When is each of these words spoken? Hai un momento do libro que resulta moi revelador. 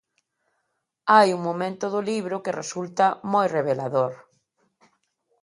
Hai 1.13 1.29
un 1.37 1.41
momento 1.49 1.85
do 1.93 2.01
libro 2.11 2.43
que 2.43 2.57
resulta 2.61 3.05
moi 3.33 3.45
revelador. 3.57 4.13